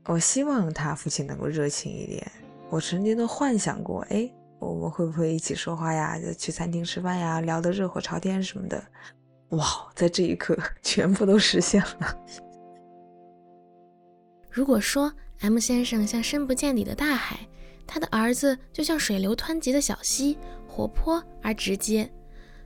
[0.07, 2.27] 我希望他父亲能够热情一点。
[2.71, 4.29] 我曾经都幻想过，哎，
[4.59, 6.19] 我们会不会一起说话呀？
[6.19, 8.83] 就去餐厅吃饭呀，聊得热火朝天什么的。
[9.51, 12.19] 哇，在这一刻， 全部都实现了。
[14.51, 17.39] 如果说 M 先生像深不见底的大海，
[17.87, 22.11] 他的儿子就像水流湍急的小溪，活泼而直接。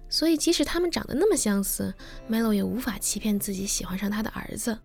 [0.08, 1.92] 所以，即使他们长得那么相似
[2.30, 4.78] ，Melo 也无法欺骗自己喜欢上他的儿子。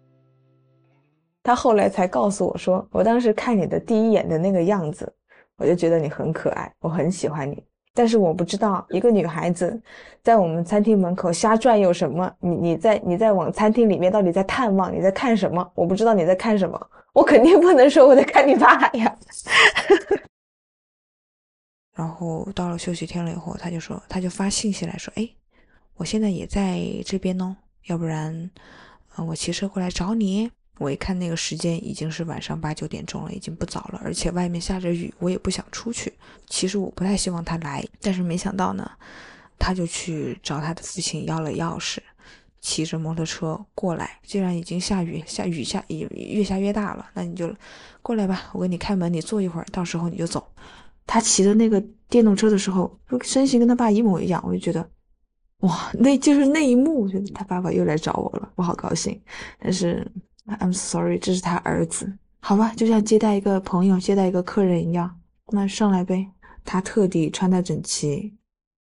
[1.44, 5.12] 他后来才告诉我说，我当时看你的第一眼的那个样子，
[5.58, 7.62] 我就觉得你很可爱，我很喜欢你。
[7.94, 9.82] 但是我不知道一个女孩子
[10.22, 12.32] 在我们餐厅门口瞎转悠什么。
[12.40, 14.96] 你你在你在往餐厅里面到底在探望？
[14.96, 15.68] 你在看什么？
[15.74, 16.80] 我不知道你在看什么。
[17.12, 19.18] 我肯定不能说我在看你爸呀。
[21.98, 25.28] 然后到了休息天了以后，他就说，他就发信息来说，哎，
[25.96, 27.56] 我现在也在这边哦，
[27.88, 28.52] 要不然，
[29.16, 30.52] 呃，我骑车过来找你。
[30.80, 36.14] 我一看那个时间已经是晚上八九点钟了，已经不早了，而且外面下着雨，我也不想出去。
[36.48, 38.90] 其实我不太希望他来，但是没想到呢，
[39.58, 41.98] 他就去找他的父亲要了钥匙，
[42.62, 44.20] 骑着摩托车过来。
[44.24, 47.54] 既然已经下雨，下雨下也越下越大了，那你就
[48.02, 50.48] 过来吧，我给你开门，你坐一会儿，到时候你就走。
[51.06, 54.90] 他骑的那个电动车的时候，身形跟他爸一模一样，我就觉得，
[55.62, 59.20] 哇，那就是那一幕，觉得他爸爸又来找我了，我好高兴。
[59.60, 60.06] 但是。
[60.48, 65.20] I'm sorry，这是他儿子，好吧，就像接待一个朋友、接待一个客人一样。
[65.48, 66.32] 那上来呗。
[66.64, 68.36] 他特地穿戴整齐，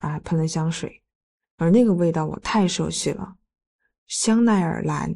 [0.01, 1.03] 啊，喷了香水，
[1.57, 3.37] 而那个味道我太熟悉了，
[4.07, 5.15] 香奈儿蓝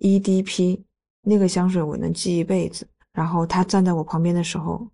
[0.00, 0.82] EDP
[1.22, 2.86] 那个香水我能记一辈子。
[3.14, 4.86] 然后他站在我旁边的时候，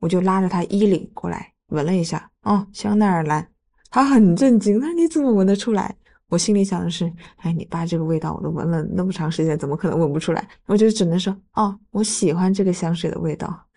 [0.00, 3.50] 我就拉着他衣领过来闻了一下，哦，香奈儿蓝。
[3.88, 5.96] 他很震惊，那你怎么闻得出来？
[6.28, 10.48] 我心里想的是，哎，你爸这个味道我都闻了那么长时间，怎么可能闻不出来？
[10.66, 13.68] 我就只能说，哦，我喜欢这个香水的味道。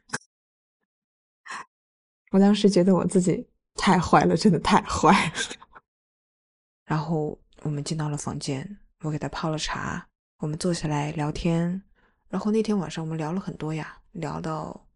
[2.32, 5.34] 我当时觉得我自己太坏了，真的太坏了。
[6.86, 10.08] 然后我们进到了房间，我给他泡了茶，
[10.40, 11.82] 我们坐下来聊天。
[12.30, 14.88] 然后那天晚上我们聊了很多呀，聊到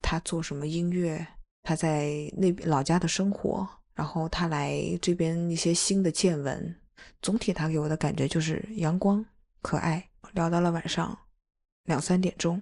[0.00, 1.26] 他做什么音乐，
[1.62, 6.80] 他在那老家的生活，然后他来这边一些新的见闻。
[7.22, 9.24] 总体他给我的感觉就是阳光
[9.62, 10.10] 可爱。
[10.32, 11.16] 聊到了晚上
[11.84, 12.60] 两三点钟，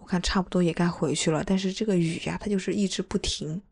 [0.00, 1.44] 我看差不多也该回去了。
[1.44, 3.62] 但是这个雨呀，它就是一直不停。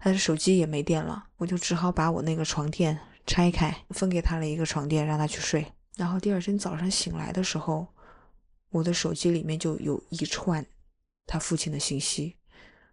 [0.00, 5.64] 他的手机也没电了，我就只好把我那个床垫拆开，分给他了一个床垫，让他去睡。
[5.96, 7.86] 然后第二天早上醒来的时候，
[8.68, 10.66] 我的手机里面就有一串
[11.26, 12.36] 他父亲的信息，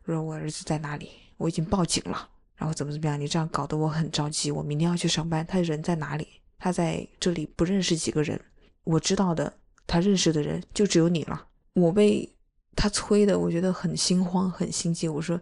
[0.05, 3.19] 说我儿子在哪里，我已经报警了，然后怎么怎么样。
[3.19, 6.40] 你这样搞得我很着急，我明天要去上班，他人在哪里？
[6.63, 8.39] 他在这里不认识几个人，
[8.83, 9.51] 我知道的，
[9.87, 11.47] 他认识的人就只有你了。
[11.73, 12.31] 我被
[12.75, 15.07] 他催的，我觉得很心慌，很心急。
[15.07, 15.41] 我说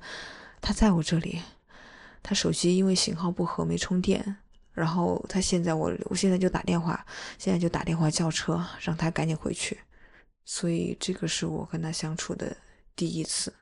[0.62, 1.42] 他在我这里，
[2.24, 4.38] 他手机因为信号不合没充电，
[4.72, 7.06] 然后他现在我我现在就打电话，
[7.38, 9.78] 现在就打电话叫车，让他赶紧回去。
[10.46, 12.56] 所以这个是我跟他相处的
[12.96, 13.54] 第一次。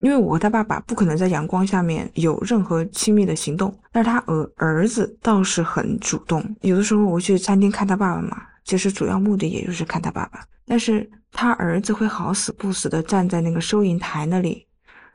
[0.00, 6.44] 因为我和他爸爸不可能在阳光下面有任何亲密的行动，但是他儿儿子倒是很主动。
[6.60, 10.40] 有的时候我去餐厅看他爸爸嘛，其实主要目的也就是看他爸爸。
[10.66, 14.66] 但是他儿子会好死不死的站在那个收银台那里，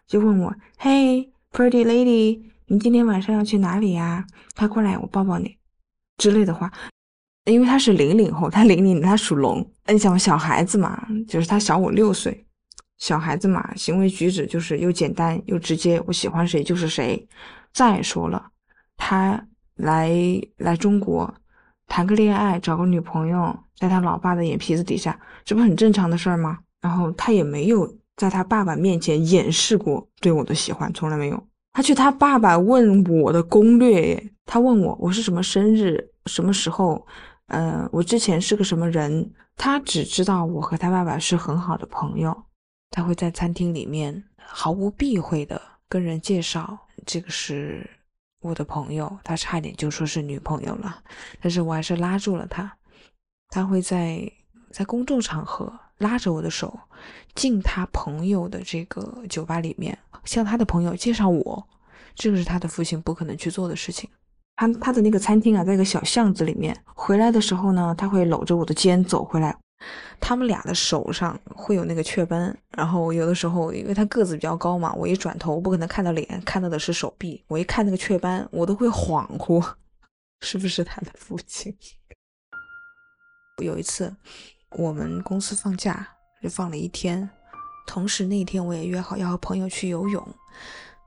[0.07, 4.25] 就问我：“Hey, pretty lady，你今天晚上要去哪里呀？
[4.55, 5.57] 快过来，我抱抱你。”
[6.17, 6.71] 之类的话。
[7.45, 9.67] 因为他是零零后，他零零，他属龙。
[9.88, 12.45] 你想小孩子嘛，就是他小我六岁。
[13.02, 17.28] 小孩子嘛，行为举止就是又简单又直接，我喜欢谁就是谁。
[17.74, 18.52] 再说了，
[18.95, 19.43] 他
[19.76, 20.16] 来
[20.58, 21.34] 来中国
[21.88, 26.60] 谈个恋爱，找个女朋友，在他老爸的眼皮子底下，这不很正常的事儿吗？
[26.80, 31.43] 然后他也没有在他爸爸面前掩饰过对我的喜欢，从来没有。
[31.74, 37.04] 他去他爸爸问我的攻略，他问我我是什么生日，什么时候，
[37.47, 39.34] 呃，我之前是个什么人。
[39.58, 42.36] 他只知道我和他爸爸是很好的朋友。
[42.91, 47.89] 他会在餐厅里面毫无避讳的跟人介绍，这个是
[48.41, 51.01] 我的朋友，他差点就说是女朋友了，
[51.41, 52.71] 但是我还是拉住了他。
[53.49, 54.31] 他会在
[54.71, 56.79] 在公众场合拉着我的手
[57.35, 61.67] 进他朋友的这个酒吧里面，向他的朋友介绍我，
[62.13, 64.09] 这个是他的父亲不可能去做的事情。
[64.55, 69.57] 他他的那个餐厅啊，在一个小巷子里面，回来的时候呢，他会搂着我的肩走回来。
[70.19, 77.43] 他们俩的手上会有那个雀斑，然后有的时候，因为他个子比较高嘛，我一转头不可能看到脸，看到的是手臂。
[77.47, 79.65] 我一看那个雀斑，我都会恍惚，
[80.41, 81.75] 是不是他的父亲？
[83.61, 84.15] 有一次，
[84.71, 86.07] 我们公司放假
[86.41, 87.29] 就放了一天，
[87.86, 90.27] 同时那天我也约好要和朋友去游泳，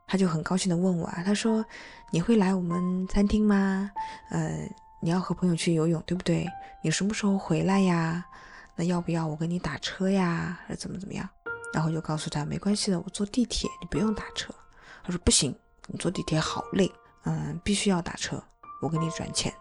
[0.07, 1.65] 他就很高兴的问我啊，他说
[2.13, 3.91] ：“你会来我们餐厅吗？
[4.31, 4.69] 呃，
[5.01, 6.47] 你要和朋友去游泳，对不对？
[6.83, 8.25] 你什么时候回来呀？”
[8.77, 11.29] 那要不要我给你打车呀，还是怎么怎么样？
[11.73, 14.55] 然后就告诉他没关系的，我坐地铁，你不用打车。
[15.03, 15.55] 他说不行，
[15.89, 16.91] 你坐地铁好累，
[17.25, 18.43] 嗯，必须要打车，
[18.81, 19.53] 我给你转钱。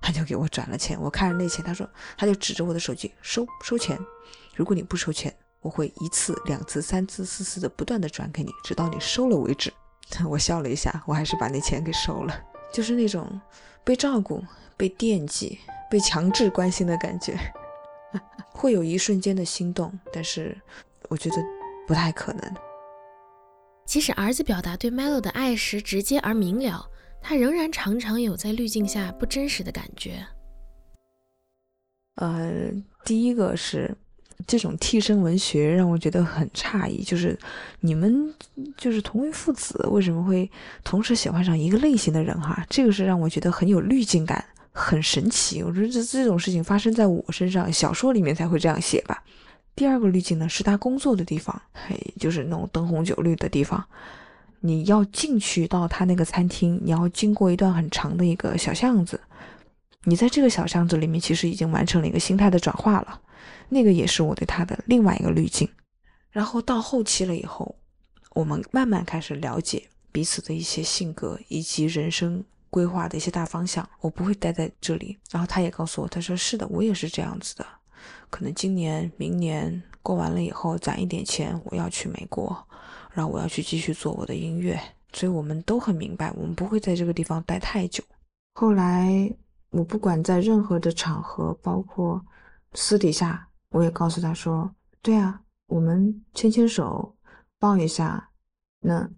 [0.00, 3.98] 他就给我转了钱，我看着那钱，他说他就指着我的手机收收钱。
[4.54, 9.72] 如果你不收钱，我会一次、两次、三次、四次的不断的转给你，直到你收了为止。
[10.24, 12.40] 我笑了一下，我还是把那钱给收了，
[12.72, 13.40] 就是那种
[13.82, 14.42] 被照顾、
[14.76, 15.58] 被惦记、
[15.90, 17.36] 被强制关心的感觉。
[18.12, 20.60] 哈哈会有一瞬间的心动，但是
[21.08, 21.36] 我觉得
[21.86, 22.54] 不太可能。
[23.86, 26.84] 即使儿子表达对 Melo 的爱时直接而明了，
[27.22, 30.26] 他仍然常常有在滤镜下不真实的感觉。
[32.16, 32.68] 呃，
[33.04, 33.96] 第一个是
[34.44, 37.38] 这种替身文学让我觉得很诧异，就是
[37.78, 38.34] 你们
[38.76, 40.50] 就是同为父子，为什么会
[40.82, 42.38] 同时喜欢上一个类型的人？
[42.40, 44.44] 哈，这个是让我觉得很有滤镜感。
[44.78, 49.24] 很神奇，我觉得这这种事情发生在我身上，小说里面才会这样写吧。
[49.74, 53.84] 第二个滤镜呢，是他工作的地方，嘿，就是那种灯红酒绿的地方。
[54.60, 59.20] 你要进去到他那个餐厅，你要经过一段很长的一个小巷子。
[60.04, 63.20] 你在这个小巷子里面，其实已经完成了一个心态的转化了。
[63.68, 65.68] 那个也是我对他的另外一个滤镜。
[66.30, 67.76] 然后到后期了以后，
[68.34, 72.44] 我们慢慢开始了解彼此的一些性格以及人生。
[72.70, 75.18] 规划的一些大方向，我不会待在这里。
[75.30, 77.66] 然后他也告诉我，他说是的，我也是这样子的。
[78.30, 82.56] 可能今年、明年过完了以后，攒一点钱，我要去美国，
[83.12, 84.78] 然后我要去继续做我的音乐。
[85.12, 88.04] 所以我们都很明白，我们不会在这个地方待太久。
[88.54, 89.34] 后来
[89.70, 92.22] 我不管在任何的场合，包括
[92.74, 97.16] 私底下，我也告诉他说：“对啊，我们牵牵手，
[97.58, 98.30] 抱一下，
[98.80, 99.08] 那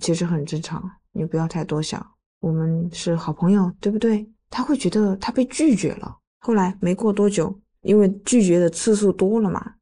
[0.00, 2.04] 其实很正常，你不要太多想。”
[2.40, 4.28] 我们是好朋友，对不对？
[4.50, 6.16] 他会觉得他被拒绝了。
[6.38, 9.74] 后来没过多久，因为拒绝的次数多了嘛，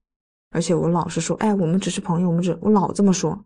[0.50, 3.44] 而且我老是说，哎，我们只是朋友，我们只我老这么说，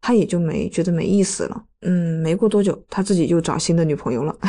[0.00, 1.64] 他也就没觉得没意思了。
[1.82, 4.36] 嗯，没过多久，他自己就找新的女朋友了。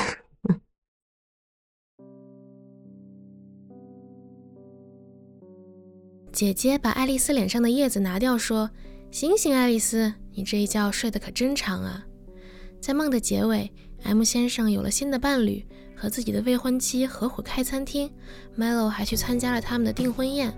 [6.31, 8.69] 姐姐把爱丽丝脸上的叶子拿掉，说
[9.11, 12.05] ：“醒醒，爱丽丝，你这一觉睡得可真长啊。”
[12.81, 13.69] 在梦的结尾
[14.03, 15.65] ，M 先生有了新的伴侣，
[15.95, 18.09] 和自己的未婚妻合伙开餐厅。
[18.57, 20.53] Melo 还去参加了他们的订婚宴，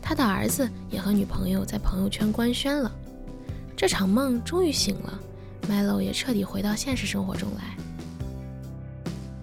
[0.00, 2.90] 他的儿子也和女朋友在朋友圈官宣了。
[3.76, 5.20] 这场梦终于醒了
[5.68, 7.76] ，Melo 也彻底回到现实生活中来。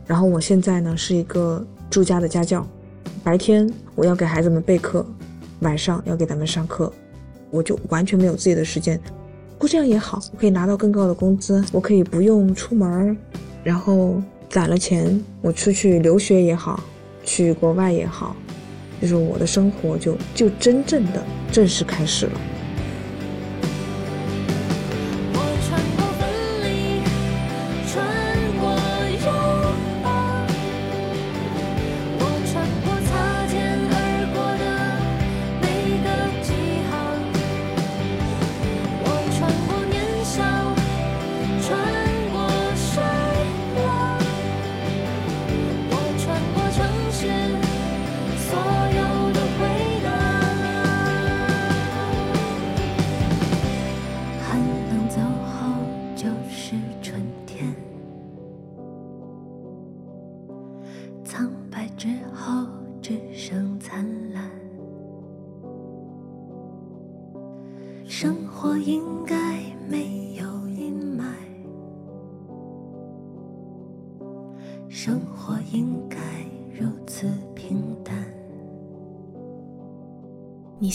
[0.05, 2.65] 然后我现在呢是一个住家的家教，
[3.23, 5.05] 白天我要给孩子们备课，
[5.59, 6.91] 晚上要给他们上课，
[7.51, 8.99] 我就完全没有自己的时间。
[9.55, 13.17] 不过这样也好，我可以拿到更高的工资，我可以不用出门，
[13.63, 16.83] 然后攒了钱，我出去留学也好，
[17.23, 18.35] 去国外也好，
[19.01, 22.31] 就是我的生活就就真正的正式开始了。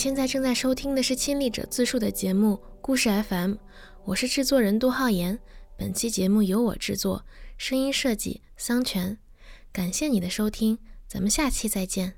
[0.02, 3.52] 现在正在收听的是亲历者自述的节目《故事 FM》，
[4.06, 5.38] 我是制作人杜浩言。
[5.76, 7.22] 本期节目由我制作，
[7.58, 9.18] 声音设计桑泉。
[9.70, 12.14] 感谢你的收听，咱们下期再见。